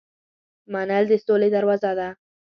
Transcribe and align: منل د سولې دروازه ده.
منل 0.73 1.03
د 1.09 1.13
سولې 1.25 1.49
دروازه 1.55 1.91
ده. 1.99 2.09